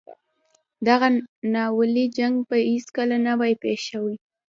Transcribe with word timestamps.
دغه 0.87 1.07
ناولی 1.53 2.05
جنګ 2.17 2.35
به 2.49 2.57
هیڅکله 2.71 3.17
نه 3.25 3.33
وای 3.39 3.53
پېښ 3.63 3.79
شوی. 3.89 4.15